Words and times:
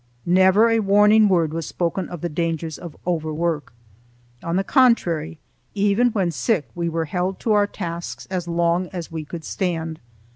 Never 0.25 0.67
a 0.67 0.79
warning 0.79 1.29
word 1.29 1.53
was 1.53 1.67
spoken 1.67 2.09
of 2.09 2.21
the 2.21 2.27
dangers 2.27 2.79
of 2.79 2.97
over 3.05 3.31
work. 3.31 3.71
On 4.41 4.55
the 4.55 4.63
contrary, 4.63 5.37
even 5.75 6.07
when 6.09 6.31
sick 6.31 6.67
we 6.73 6.89
were 6.89 7.05
held 7.05 7.39
to 7.41 7.51
our 7.53 7.67
tasks 7.67 8.25
as 8.31 8.47
long 8.47 8.87
as 8.87 9.11
we 9.11 9.23
could 9.23 9.43
stand. 9.45 9.99